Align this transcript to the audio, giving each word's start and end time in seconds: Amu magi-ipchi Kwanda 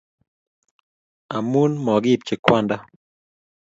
Amu 1.37 1.63
magi-ipchi 1.85 2.35
Kwanda 2.43 2.75